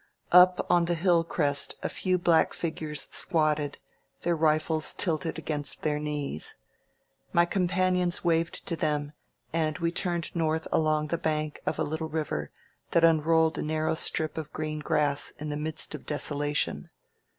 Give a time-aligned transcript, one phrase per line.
[0.31, 3.77] Up on the hill crest a few black figures squatted,
[4.21, 6.55] their rifles tilted against their knees.
[7.33, 9.13] My companions waved to them,
[9.53, 12.49] and we turned north along the bank of a little river
[12.89, 16.89] that unrolled a narrow strip of green grass in the midst of desolation.